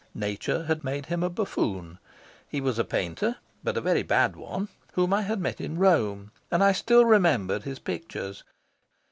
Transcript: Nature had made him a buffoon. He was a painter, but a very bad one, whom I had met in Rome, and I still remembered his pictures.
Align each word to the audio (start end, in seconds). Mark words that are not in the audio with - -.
Nature 0.15 0.63
had 0.63 0.83
made 0.83 1.05
him 1.05 1.21
a 1.21 1.29
buffoon. 1.29 1.99
He 2.47 2.59
was 2.59 2.79
a 2.79 2.83
painter, 2.83 3.35
but 3.63 3.77
a 3.77 3.81
very 3.81 4.01
bad 4.01 4.35
one, 4.35 4.67
whom 4.93 5.13
I 5.13 5.21
had 5.21 5.39
met 5.39 5.61
in 5.61 5.77
Rome, 5.77 6.31
and 6.49 6.63
I 6.63 6.71
still 6.71 7.05
remembered 7.05 7.65
his 7.65 7.77
pictures. 7.77 8.43